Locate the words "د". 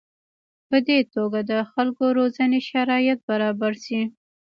1.51-1.53